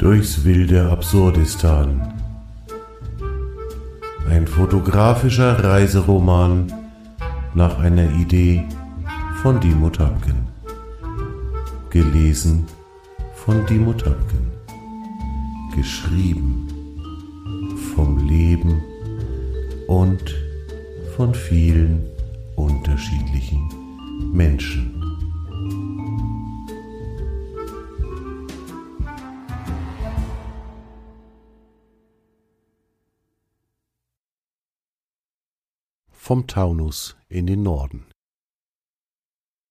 durchs 0.00 0.44
wilde 0.44 0.90
Absurdistan. 0.90 2.14
Ein 4.30 4.46
fotografischer 4.46 5.62
Reiseroman 5.62 6.72
nach 7.54 7.78
einer 7.78 8.10
Idee 8.12 8.64
von 9.42 9.60
Dimo 9.60 9.90
Tapken. 9.90 10.48
Gelesen 11.90 12.64
von 13.34 13.66
Dimo 13.66 13.92
Tapken. 13.92 14.50
Geschrieben 15.76 16.66
vom 17.94 18.26
Leben 18.26 18.82
und 19.86 20.34
von 21.14 21.34
vielen 21.34 22.06
unterschiedlichen 22.56 23.68
Menschen. 24.32 24.99
Vom 36.30 36.46
Taunus 36.46 37.16
in 37.28 37.48
den 37.48 37.64
Norden. 37.64 38.06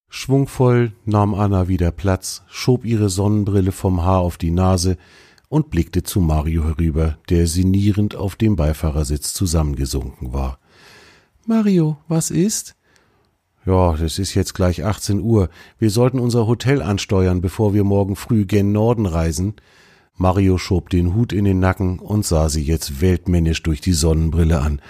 Schwungvoll 0.09 0.91
nahm 1.05 1.33
Anna 1.33 1.69
wieder 1.69 1.89
Platz, 1.91 2.43
schob 2.49 2.83
ihre 2.83 3.07
Sonnenbrille 3.07 3.71
vom 3.71 4.03
Haar 4.03 4.19
auf 4.19 4.37
die 4.37 4.51
Nase 4.51 4.97
und 5.47 5.69
blickte 5.69 6.03
zu 6.03 6.19
Mario 6.19 6.65
herüber, 6.65 7.17
der 7.29 7.47
sinnierend 7.47 8.13
auf 8.15 8.35
dem 8.35 8.57
Beifahrersitz 8.57 9.33
zusammengesunken 9.33 10.33
war. 10.33 10.59
Mario, 11.45 11.95
was 12.09 12.29
ist? 12.29 12.75
Ja, 13.65 13.95
das 13.95 14.19
ist 14.19 14.33
jetzt 14.33 14.53
gleich 14.53 14.83
18 14.83 15.21
Uhr. 15.21 15.47
Wir 15.77 15.89
sollten 15.89 16.19
unser 16.19 16.45
Hotel 16.45 16.81
ansteuern, 16.81 17.39
bevor 17.39 17.73
wir 17.73 17.85
morgen 17.85 18.17
früh 18.17 18.43
gen 18.43 18.73
Norden 18.73 19.05
reisen. 19.05 19.53
Mario 20.17 20.57
schob 20.57 20.89
den 20.89 21.15
Hut 21.15 21.31
in 21.31 21.45
den 21.45 21.59
Nacken 21.59 21.99
und 21.99 22.25
sah 22.25 22.49
sie 22.49 22.63
jetzt 22.63 22.99
weltmännisch 22.99 23.63
durch 23.63 23.79
die 23.79 23.93
Sonnenbrille 23.93 24.59
an. 24.59 24.81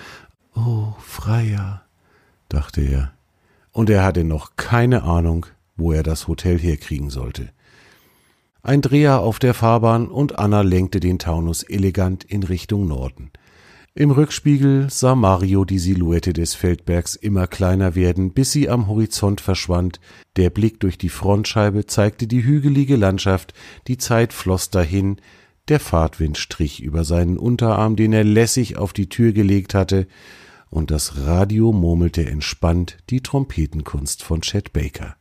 Oh, 0.65 0.93
Freier, 0.99 1.83
dachte 2.49 2.81
er, 2.81 3.13
und 3.71 3.89
er 3.89 4.03
hatte 4.03 4.25
noch 4.25 4.57
keine 4.57 5.03
Ahnung, 5.03 5.45
wo 5.77 5.93
er 5.93 6.03
das 6.03 6.27
Hotel 6.27 6.59
herkriegen 6.59 7.09
sollte. 7.09 7.49
Ein 8.61 8.81
Dreher 8.81 9.21
auf 9.21 9.39
der 9.39 9.53
Fahrbahn 9.53 10.09
und 10.09 10.37
Anna 10.37 10.61
lenkte 10.61 10.99
den 10.99 11.17
Taunus 11.17 11.63
elegant 11.63 12.25
in 12.25 12.43
Richtung 12.43 12.87
Norden. 12.87 13.31
Im 13.95 14.11
Rückspiegel 14.11 14.89
sah 14.89 15.15
Mario 15.15 15.63
die 15.63 15.79
Silhouette 15.79 16.33
des 16.33 16.55
Feldbergs 16.55 17.15
immer 17.15 17.47
kleiner 17.47 17.95
werden, 17.95 18.33
bis 18.33 18.51
sie 18.51 18.69
am 18.69 18.87
Horizont 18.87 19.39
verschwand. 19.39 20.01
Der 20.35 20.49
Blick 20.49 20.81
durch 20.81 20.97
die 20.97 21.09
Frontscheibe 21.09 21.85
zeigte 21.85 22.27
die 22.27 22.43
hügelige 22.43 22.97
Landschaft, 22.97 23.53
die 23.87 23.97
Zeit 23.97 24.33
floss 24.33 24.69
dahin, 24.69 25.17
der 25.69 25.79
Fahrtwind 25.79 26.37
strich 26.37 26.81
über 26.81 27.05
seinen 27.05 27.37
Unterarm, 27.37 27.95
den 27.95 28.11
er 28.11 28.23
lässig 28.23 28.77
auf 28.77 28.91
die 28.91 29.07
Tür 29.07 29.31
gelegt 29.31 29.73
hatte, 29.73 30.07
und 30.69 30.91
das 30.91 31.17
Radio 31.17 31.71
murmelte 31.71 32.25
entspannt 32.25 32.97
die 33.09 33.21
Trompetenkunst 33.21 34.23
von 34.23 34.41
Chet 34.41 34.73
Baker. 34.73 35.15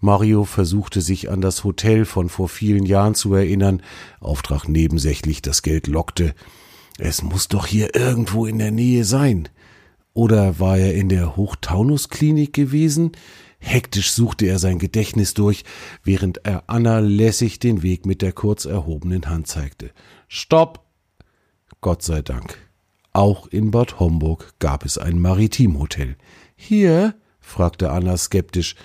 Mario 0.00 0.44
versuchte 0.44 1.00
sich 1.00 1.28
an 1.30 1.40
das 1.40 1.64
Hotel 1.64 2.04
von 2.04 2.28
vor 2.28 2.48
vielen 2.48 2.86
Jahren 2.86 3.14
zu 3.14 3.34
erinnern, 3.34 3.82
Auftrag 4.20 4.68
nebensächlich, 4.68 5.42
das 5.42 5.62
Geld 5.62 5.86
lockte. 5.86 6.34
Es 6.98 7.22
muss 7.22 7.48
doch 7.48 7.66
hier 7.66 7.94
irgendwo 7.94 8.46
in 8.46 8.58
der 8.58 8.70
Nähe 8.70 9.04
sein. 9.04 9.48
Oder 10.14 10.60
war 10.60 10.78
er 10.78 10.94
in 10.94 11.08
der 11.08 11.36
Hochtaunusklinik 11.36 12.52
gewesen? 12.52 13.12
Hektisch 13.60 14.12
suchte 14.12 14.46
er 14.46 14.60
sein 14.60 14.78
Gedächtnis 14.78 15.34
durch, 15.34 15.64
während 16.04 16.44
er 16.44 16.64
Anna 16.68 17.00
lässig 17.00 17.58
den 17.58 17.82
Weg 17.82 18.06
mit 18.06 18.22
der 18.22 18.32
kurz 18.32 18.64
erhobenen 18.64 19.28
Hand 19.28 19.48
zeigte. 19.48 19.90
Stopp! 20.28 20.84
Gott 21.80 22.02
sei 22.02 22.22
Dank. 22.22 22.67
Auch 23.18 23.48
in 23.48 23.72
Bad 23.72 23.98
Homburg 23.98 24.54
gab 24.60 24.84
es 24.84 24.96
ein 24.96 25.18
Maritimhotel. 25.18 26.16
Hier? 26.54 27.16
fragte 27.40 27.90
Anna 27.90 28.16
skeptisch. 28.16 28.76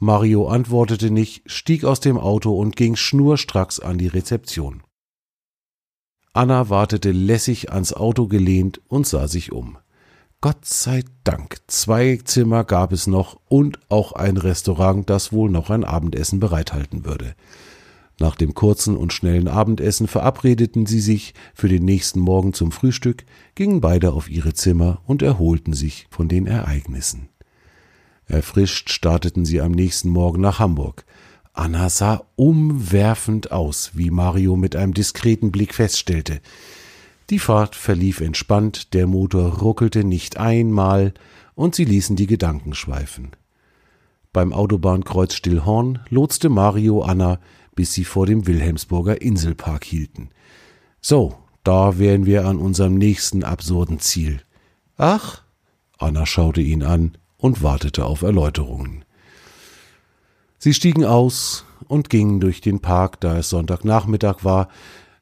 Mario 0.00 0.48
antwortete 0.48 1.12
nicht, 1.12 1.48
stieg 1.48 1.84
aus 1.84 2.00
dem 2.00 2.18
Auto 2.18 2.58
und 2.58 2.74
ging 2.74 2.96
schnurstracks 2.96 3.78
an 3.78 3.96
die 3.96 4.08
Rezeption. 4.08 4.82
Anna 6.32 6.68
wartete 6.68 7.12
lässig 7.12 7.70
ans 7.70 7.92
Auto 7.92 8.26
gelehnt 8.26 8.80
und 8.88 9.06
sah 9.06 9.28
sich 9.28 9.52
um. 9.52 9.78
Gott 10.40 10.64
sei 10.64 11.04
Dank, 11.22 11.58
zwei 11.68 12.18
Zimmer 12.24 12.64
gab 12.64 12.90
es 12.90 13.06
noch 13.06 13.38
und 13.48 13.78
auch 13.88 14.10
ein 14.10 14.36
Restaurant, 14.36 15.08
das 15.08 15.32
wohl 15.32 15.48
noch 15.48 15.70
ein 15.70 15.84
Abendessen 15.84 16.40
bereithalten 16.40 17.04
würde. 17.04 17.36
Nach 18.18 18.34
dem 18.34 18.54
kurzen 18.54 18.96
und 18.96 19.12
schnellen 19.12 19.46
Abendessen 19.46 20.08
verabredeten 20.08 20.86
sie 20.86 21.00
sich 21.00 21.34
für 21.54 21.68
den 21.68 21.84
nächsten 21.84 22.20
Morgen 22.20 22.54
zum 22.54 22.72
Frühstück, 22.72 23.24
gingen 23.54 23.82
beide 23.82 24.12
auf 24.12 24.30
ihre 24.30 24.54
Zimmer 24.54 25.02
und 25.06 25.20
erholten 25.20 25.74
sich 25.74 26.06
von 26.10 26.26
den 26.28 26.46
Ereignissen. 26.46 27.28
Erfrischt 28.26 28.90
starteten 28.90 29.44
sie 29.44 29.60
am 29.60 29.72
nächsten 29.72 30.08
Morgen 30.08 30.40
nach 30.40 30.58
Hamburg. 30.58 31.04
Anna 31.52 31.90
sah 31.90 32.24
umwerfend 32.36 33.52
aus, 33.52 33.92
wie 33.94 34.10
Mario 34.10 34.56
mit 34.56 34.76
einem 34.76 34.94
diskreten 34.94 35.52
Blick 35.52 35.74
feststellte. 35.74 36.40
Die 37.28 37.38
Fahrt 37.38 37.74
verlief 37.74 38.20
entspannt, 38.20 38.94
der 38.94 39.06
Motor 39.06 39.58
ruckelte 39.58 40.04
nicht 40.04 40.38
einmal, 40.38 41.12
und 41.54 41.74
sie 41.74 41.84
ließen 41.84 42.16
die 42.16 42.26
Gedanken 42.26 42.74
schweifen. 42.74 43.32
Beim 44.32 44.52
Autobahnkreuz 44.52 45.34
Stillhorn 45.34 46.00
lotste 46.10 46.50
Mario 46.50 47.02
Anna 47.02 47.40
bis 47.76 47.92
sie 47.92 48.04
vor 48.04 48.26
dem 48.26 48.48
Wilhelmsburger 48.48 49.22
Inselpark 49.22 49.84
hielten. 49.84 50.30
So, 51.00 51.36
da 51.62 51.98
wären 51.98 52.26
wir 52.26 52.46
an 52.46 52.58
unserem 52.58 52.94
nächsten 52.94 53.44
absurden 53.44 54.00
Ziel. 54.00 54.40
Ach? 54.96 55.42
Anna 55.98 56.26
schaute 56.26 56.60
ihn 56.60 56.82
an 56.82 57.16
und 57.36 57.62
wartete 57.62 58.04
auf 58.04 58.22
Erläuterungen. 58.22 59.04
Sie 60.58 60.74
stiegen 60.74 61.04
aus 61.04 61.64
und 61.86 62.10
gingen 62.10 62.40
durch 62.40 62.60
den 62.60 62.80
Park, 62.80 63.20
da 63.20 63.38
es 63.38 63.50
Sonntagnachmittag 63.50 64.42
war, 64.42 64.68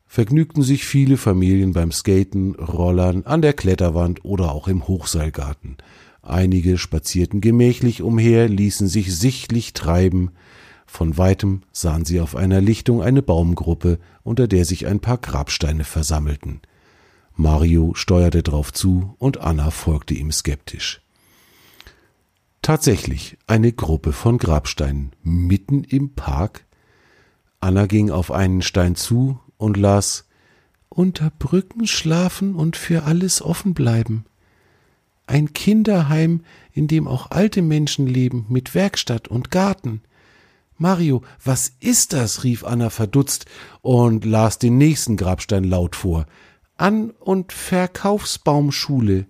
vergnügten 0.07 0.63
sich 0.63 0.85
viele 0.85 1.17
Familien 1.17 1.73
beim 1.73 1.91
Skaten, 1.91 2.55
Rollern, 2.55 3.25
an 3.25 3.43
der 3.43 3.53
Kletterwand 3.53 4.25
oder 4.25 4.53
auch 4.53 4.69
im 4.69 4.87
Hochseilgarten. 4.87 5.77
Einige 6.23 6.79
spazierten 6.79 7.41
gemächlich 7.41 8.01
umher, 8.01 8.49
ließen 8.49 8.87
sich 8.87 9.15
sichtlich 9.15 9.73
treiben, 9.73 10.31
von 10.87 11.19
weitem 11.19 11.63
sahen 11.73 12.05
sie 12.05 12.21
auf 12.21 12.37
einer 12.37 12.61
Lichtung 12.61 13.03
eine 13.03 13.23
Baumgruppe, 13.23 13.99
unter 14.23 14.47
der 14.49 14.65
sich 14.65 14.87
ein 14.87 15.01
paar 15.01 15.19
Grabsteine 15.19 15.85
versammelten. 15.85 16.61
Mario 17.37 17.95
steuerte 17.95 18.43
drauf 18.43 18.73
zu 18.73 19.15
und 19.19 19.39
Anna 19.39 19.71
folgte 19.71 20.15
ihm 20.15 20.31
skeptisch. 20.31 21.01
Tatsächlich 22.63 23.37
eine 23.47 23.73
Gruppe 23.73 24.13
von 24.13 24.39
Grabsteinen 24.39 25.13
mitten 25.23 25.85
im 25.85 26.15
Park. 26.15 26.65
Anna 27.61 27.87
ging 27.87 28.11
auf 28.11 28.31
einen 28.31 28.63
Stein 28.63 28.95
zu 28.95 29.39
und 29.59 29.77
las 29.77 30.27
Unter 30.89 31.31
Brücken 31.31 31.87
schlafen 31.87 32.55
und 32.55 32.77
für 32.77 33.03
alles 33.03 33.43
offen 33.43 33.75
bleiben. 33.75 34.25
Ein 35.27 35.53
Kinderheim, 35.53 36.43
in 36.73 36.87
dem 36.87 37.09
auch 37.09 37.31
alte 37.31 37.63
Menschen 37.63 38.07
leben, 38.07 38.47
mit 38.49 38.75
Werkstatt 38.75 39.27
und 39.29 39.51
Garten. 39.51 40.03
Mario, 40.77 41.23
was 41.43 41.73
ist 41.81 42.13
das? 42.13 42.43
rief 42.45 42.65
Anna 42.65 42.91
verdutzt 42.91 43.47
und 43.81 44.25
las 44.25 44.59
den 44.59 44.77
nächsten 44.77 45.17
Grabstein 45.17 45.65
laut 45.65 45.95
vor. 45.95 46.27
An- 46.77 47.11
und 47.11 47.53
Verkaufsbaumschule. 47.53 49.27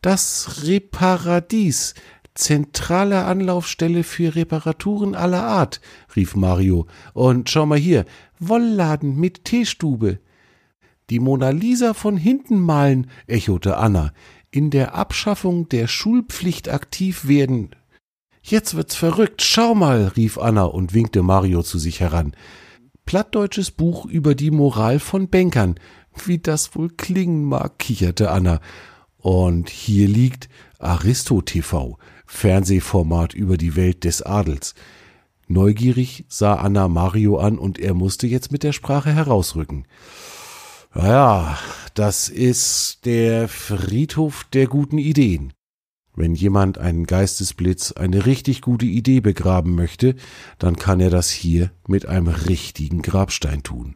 Das 0.00 0.62
Reparadies. 0.64 1.94
Zentrale 2.34 3.24
Anlaufstelle 3.24 4.02
für 4.04 4.34
Reparaturen 4.34 5.14
aller 5.14 5.42
Art, 5.42 5.80
rief 6.16 6.36
Mario. 6.36 6.86
Und 7.12 7.50
schau 7.50 7.66
mal 7.66 7.78
hier, 7.78 8.06
Wollladen 8.38 9.16
mit 9.16 9.44
Teestube. 9.44 10.20
Die 11.10 11.18
Mona 11.18 11.50
Lisa 11.50 11.92
von 11.92 12.16
hinten 12.16 12.58
malen, 12.58 13.10
echote 13.26 13.76
Anna. 13.76 14.12
In 14.50 14.70
der 14.70 14.94
Abschaffung 14.94 15.68
der 15.68 15.86
Schulpflicht 15.86 16.68
aktiv 16.68 17.28
werden, 17.28 17.70
Jetzt 18.42 18.74
wird's 18.74 18.96
verrückt, 18.96 19.42
schau 19.42 19.74
mal, 19.74 20.12
rief 20.16 20.38
Anna 20.38 20.64
und 20.64 20.94
winkte 20.94 21.22
Mario 21.22 21.62
zu 21.62 21.78
sich 21.78 22.00
heran. 22.00 22.32
Plattdeutsches 23.04 23.70
Buch 23.70 24.06
über 24.06 24.34
die 24.34 24.50
Moral 24.50 24.98
von 24.98 25.28
Bankern. 25.28 25.74
Wie 26.24 26.38
das 26.38 26.74
wohl 26.74 26.88
klingen 26.90 27.44
mag, 27.44 27.78
kicherte 27.78 28.30
Anna. 28.30 28.60
Und 29.18 29.68
hier 29.68 30.08
liegt 30.08 30.48
Aristo 30.78 31.42
TV, 31.42 31.98
Fernsehformat 32.26 33.34
über 33.34 33.56
die 33.56 33.76
Welt 33.76 34.04
des 34.04 34.22
Adels. 34.22 34.74
Neugierig 35.46 36.24
sah 36.28 36.54
Anna 36.54 36.88
Mario 36.88 37.38
an 37.38 37.58
und 37.58 37.78
er 37.78 37.92
musste 37.92 38.26
jetzt 38.26 38.52
mit 38.52 38.62
der 38.62 38.72
Sprache 38.72 39.12
herausrücken. 39.12 39.84
Naja, 40.94 41.58
das 41.94 42.28
ist 42.28 43.04
der 43.04 43.48
Friedhof 43.48 44.46
der 44.52 44.66
guten 44.66 44.98
Ideen. 44.98 45.52
Wenn 46.20 46.34
jemand 46.34 46.76
einen 46.76 47.06
Geistesblitz, 47.06 47.92
eine 47.92 48.26
richtig 48.26 48.60
gute 48.60 48.84
Idee 48.84 49.20
begraben 49.20 49.74
möchte, 49.74 50.16
dann 50.58 50.76
kann 50.76 51.00
er 51.00 51.08
das 51.08 51.30
hier 51.30 51.70
mit 51.88 52.04
einem 52.04 52.28
richtigen 52.28 53.00
Grabstein 53.00 53.62
tun. 53.62 53.94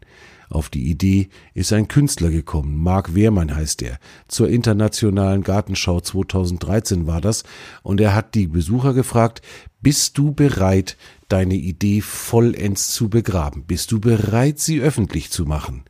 Auf 0.49 0.71
die 0.71 0.89
Idee 0.89 1.29
ist 1.53 1.75
ein 1.75 1.87
Künstler 1.87 2.31
gekommen, 2.31 2.79
Marc 2.79 3.15
Wehrmann 3.15 3.55
heißt 3.55 3.83
er. 3.83 3.99
Zur 4.27 4.49
internationalen 4.49 5.43
Gartenschau 5.43 6.01
2013 6.01 7.07
war 7.07 7.21
das, 7.21 7.45
und 7.83 8.01
er 8.01 8.15
hat 8.15 8.35
die 8.35 8.47
Besucher 8.47 8.95
gefragt, 8.95 9.43
bist 9.83 10.17
du 10.17 10.33
bereit, 10.33 10.97
deine 11.29 11.57
Idee 11.57 12.01
vollends 12.01 12.95
zu 12.95 13.11
begraben? 13.11 13.65
Bist 13.67 13.93
du 13.93 14.01
bereit, 14.01 14.59
sie 14.61 14.81
öffentlich 14.81 15.31
zu 15.31 15.45
machen? 15.45 15.85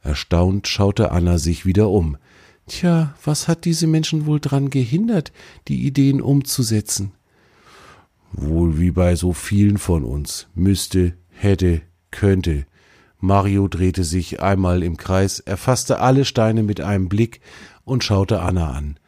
Erstaunt 0.00 0.68
schaute 0.68 1.10
Anna 1.10 1.38
sich 1.38 1.66
wieder 1.66 1.88
um. 1.88 2.18
Tja, 2.66 3.14
was 3.24 3.46
hat 3.46 3.64
diese 3.64 3.86
Menschen 3.86 4.26
wohl 4.26 4.40
dran 4.40 4.70
gehindert, 4.70 5.32
die 5.68 5.86
Ideen 5.86 6.20
umzusetzen? 6.20 7.12
Wohl 8.32 8.78
wie 8.78 8.90
bei 8.90 9.14
so 9.14 9.32
vielen 9.32 9.78
von 9.78 10.04
uns. 10.04 10.48
Müsste, 10.54 11.14
hätte, 11.30 11.82
könnte. 12.10 12.66
Mario 13.18 13.68
drehte 13.68 14.04
sich 14.04 14.42
einmal 14.42 14.82
im 14.82 14.96
Kreis, 14.96 15.40
erfasste 15.40 16.00
alle 16.00 16.24
Steine 16.24 16.62
mit 16.62 16.80
einem 16.80 17.08
Blick 17.08 17.40
und 17.84 18.04
schaute 18.04 18.40
Anna 18.40 18.72
an. 18.72 18.98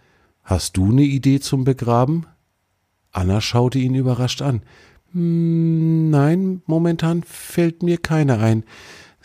Hast 0.44 0.76
du 0.76 0.92
ne 0.92 1.02
Idee 1.02 1.40
zum 1.40 1.64
Begraben? 1.64 2.26
Anna 3.12 3.40
schaute 3.40 3.78
ihn 3.78 3.94
überrascht 3.94 4.40
an. 4.40 4.62
Hm, 5.12 6.10
nein, 6.10 6.62
momentan 6.66 7.22
fällt 7.22 7.82
mir 7.82 7.98
keine 7.98 8.38
ein. 8.38 8.64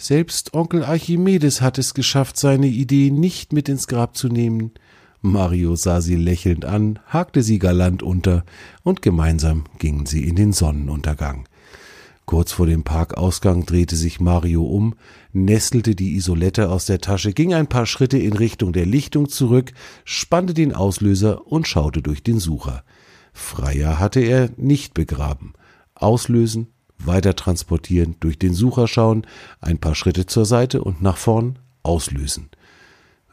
Selbst 0.04 0.54
Onkel 0.54 0.84
Archimedes 0.84 1.62
hat 1.62 1.78
es 1.78 1.94
geschafft, 1.94 2.36
seine 2.36 2.68
Idee 2.68 3.10
nicht 3.10 3.54
mit 3.54 3.70
ins 3.70 3.88
Grab 3.88 4.18
zu 4.18 4.28
nehmen. 4.28 4.72
Mario 5.22 5.78
sah 5.78 6.02
sie 6.02 6.18
lächelnd 6.18 6.66
an, 6.66 7.00
hakte 7.06 7.42
sie 7.42 7.58
galant 7.58 8.04
unter, 8.04 8.44
und 8.84 9.02
gemeinsam 9.02 9.64
gingen 9.80 10.06
sie 10.06 10.28
in 10.28 10.36
den 10.36 10.52
Sonnenuntergang. 10.52 11.48
Kurz 12.26 12.52
vor 12.52 12.66
dem 12.66 12.84
Parkausgang 12.84 13.66
drehte 13.66 13.96
sich 13.96 14.20
Mario 14.20 14.64
um, 14.64 14.96
nestelte 15.32 15.96
die 15.96 16.18
Isolette 16.18 16.70
aus 16.70 16.86
der 16.86 17.00
Tasche, 17.00 17.32
ging 17.32 17.54
ein 17.54 17.68
paar 17.68 17.86
Schritte 17.86 18.18
in 18.18 18.34
Richtung 18.34 18.74
der 18.74 18.86
Lichtung 18.86 19.30
zurück, 19.30 19.72
spannte 20.04 20.54
den 20.54 20.76
Auslöser 20.76 21.48
und 21.48 21.66
schaute 21.66 22.02
durch 22.02 22.24
den 22.24 22.40
Sucher. 22.40 22.84
Freier 23.32 24.00
hatte 24.00 24.20
er 24.20 24.50
nicht 24.58 24.94
begraben. 24.94 25.54
Auslösen, 25.96 26.73
weiter 27.06 27.36
transportieren, 27.36 28.16
durch 28.20 28.40
den 28.40 28.54
Sucher 28.54 28.88
schauen, 28.88 29.26
ein 29.60 29.80
paar 29.80 29.96
Schritte 29.96 30.26
zur 30.26 30.46
Seite 30.46 30.84
und 30.84 31.02
nach 31.02 31.18
vorn 31.18 31.60
auslösen. 31.84 32.50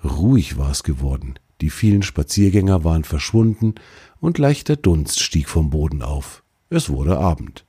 Ruhig 0.05 0.57
war 0.57 0.71
es 0.71 0.83
geworden. 0.83 1.35
Die 1.61 1.71
vielen 1.71 2.03
Spaziergänger 2.03 2.85
waren 2.85 3.05
verschwunden 3.05 3.75
und 4.19 4.39
leichter 4.39 4.77
Dunst 4.77 5.21
stieg 5.21 5.49
vom 5.49 5.71
Boden 5.71 6.03
auf. 6.03 6.43
Es 6.71 6.89
wurde 6.89 7.19
Abend. 7.19 7.67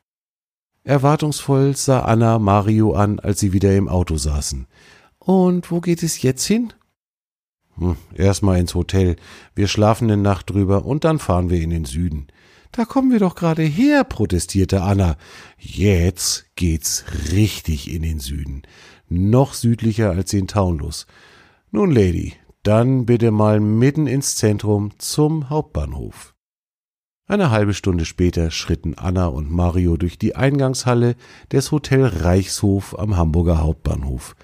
Erwartungsvoll 0.83 1.75
sah 1.75 2.01
Anna 2.01 2.39
Mario 2.39 2.93
an, 2.93 3.19
als 3.19 3.39
sie 3.39 3.53
wieder 3.53 3.75
im 3.75 3.87
Auto 3.87 4.17
saßen. 4.17 4.67
Und 5.19 5.69
wo 5.69 5.81
geht 5.81 6.01
es 6.01 6.21
jetzt 6.21 6.45
hin? 6.45 6.73
Hm, 7.77 7.97
Erstmal 8.15 8.59
ins 8.59 8.73
Hotel. 8.73 9.17
Wir 9.53 9.67
schlafen 9.67 10.09
eine 10.09 10.21
Nacht 10.21 10.49
drüber 10.49 10.85
und 10.85 11.03
dann 11.03 11.19
fahren 11.19 11.49
wir 11.49 11.61
in 11.61 11.69
den 11.69 11.85
Süden. 11.85 12.27
Da 12.71 12.85
kommen 12.85 13.11
wir 13.11 13.19
doch 13.19 13.35
gerade 13.35 13.63
her, 13.63 14.05
protestierte 14.05 14.81
Anna. 14.81 15.17
Jetzt 15.57 16.45
geht's 16.55 17.03
richtig 17.31 17.91
in 17.91 18.01
den 18.01 18.19
Süden. 18.19 18.61
Noch 19.09 19.53
südlicher 19.53 20.11
als 20.11 20.31
den 20.31 20.47
Taunus. 20.47 21.05
Nun, 21.71 21.91
Lady, 21.91 22.33
dann 22.63 23.05
bitte 23.05 23.31
mal 23.31 23.59
mitten 23.59 24.07
ins 24.07 24.35
Zentrum 24.37 24.91
zum 24.99 25.49
Hauptbahnhof. 25.49 26.33
Eine 27.27 27.51
halbe 27.51 27.73
Stunde 27.73 28.05
später 28.05 28.51
schritten 28.51 28.93
Anna 28.95 29.27
und 29.27 29.51
Mario 29.51 29.97
durch 29.97 30.17
die 30.17 30.35
Eingangshalle 30.35 31.15
des 31.51 31.71
Hotel 31.71 32.05
Reichshof 32.05 32.97
am 32.97 33.17
Hamburger 33.17 33.61
Hauptbahnhof. 33.61 34.35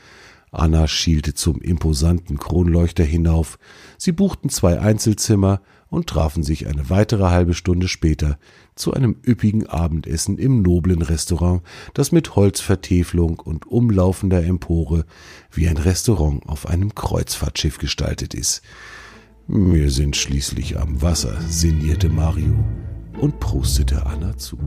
Anna 0.52 0.88
schielte 0.88 1.34
zum 1.34 1.62
imposanten 1.62 2.38
Kronleuchter 2.38 3.04
hinauf. 3.04 3.58
Sie 3.98 4.12
buchten 4.12 4.50
zwei 4.50 4.80
Einzelzimmer 4.80 5.62
und 5.90 6.08
trafen 6.08 6.44
sich 6.44 6.68
eine 6.68 6.90
weitere 6.90 7.24
halbe 7.24 7.54
Stunde 7.54 7.88
später 7.88 8.38
zu 8.76 8.94
einem 8.94 9.16
üppigen 9.26 9.68
Abendessen 9.68 10.38
im 10.38 10.62
noblen 10.62 11.02
Restaurant, 11.02 11.62
das 11.94 12.12
mit 12.12 12.36
Holzvertäfelung 12.36 13.40
und 13.40 13.68
umlaufender 13.68 14.44
Empore 14.44 15.06
wie 15.52 15.68
ein 15.68 15.78
Restaurant 15.78 16.48
auf 16.48 16.68
einem 16.68 16.94
Kreuzfahrtschiff 16.94 17.78
gestaltet 17.78 18.34
ist. 18.34 18.62
Wir 19.48 19.92
sind 19.92 20.16
schließlich 20.16 20.78
am 20.78 21.02
Wasser, 21.02 21.40
sinnierte 21.48 22.10
Mario 22.10 22.54
und 23.20 23.40
prustete 23.40 24.06
Anna 24.06 24.38
zu. 24.38 24.58